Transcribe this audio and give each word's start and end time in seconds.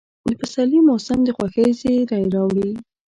د 0.27 0.29
پسرلي 0.39 0.79
موسم 0.89 1.19
د 1.23 1.29
خوښۍ 1.37 1.69
زېرى 1.79 2.21
راوړي. 2.33 2.71